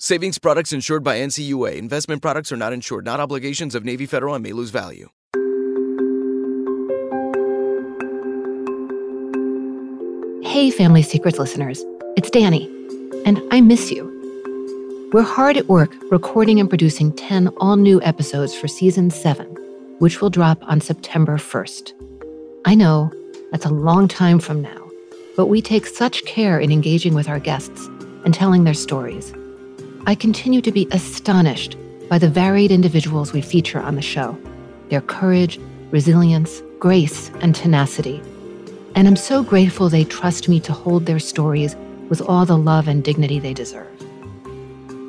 [0.00, 1.74] Savings products insured by NCUA.
[1.74, 5.08] Investment products are not insured, not obligations of Navy Federal and may lose value.
[10.48, 11.84] Hey, Family Secrets listeners.
[12.16, 12.66] It's Dani,
[13.26, 14.06] and I miss you.
[15.12, 19.46] We're hard at work recording and producing 10 all new episodes for season 7,
[19.98, 21.92] which will drop on September 1st.
[22.66, 23.12] I know
[23.50, 24.90] that's a long time from now,
[25.36, 27.88] but we take such care in engaging with our guests
[28.24, 29.34] and telling their stories.
[30.08, 31.76] I continue to be astonished
[32.08, 34.38] by the varied individuals we feature on the show,
[34.88, 35.60] their courage,
[35.90, 38.22] resilience, grace, and tenacity.
[38.94, 41.76] And I'm so grateful they trust me to hold their stories
[42.08, 43.86] with all the love and dignity they deserve.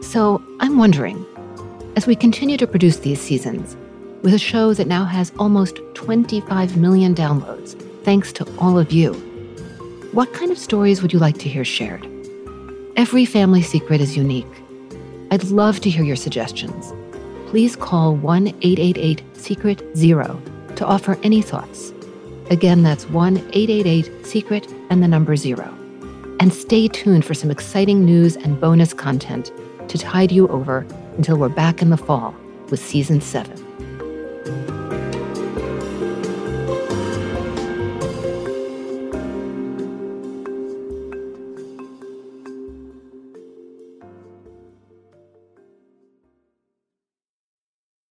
[0.02, 1.26] So I'm wondering,
[1.96, 3.78] as we continue to produce these seasons,
[4.22, 9.14] with a show that now has almost 25 million downloads, thanks to all of you,
[10.12, 12.06] what kind of stories would you like to hear shared?
[12.98, 14.46] Every family secret is unique
[15.32, 16.92] I'd love to hear your suggestions.
[17.50, 20.42] Please call 1 888 Secret Zero
[20.76, 21.94] to offer any thoughts.
[22.50, 25.72] Again, that's 1 888 Secret and the number zero.
[26.40, 29.52] And stay tuned for some exciting news and bonus content
[29.88, 30.86] to tide you over
[31.18, 32.34] until we're back in the fall
[32.70, 34.79] with season seven.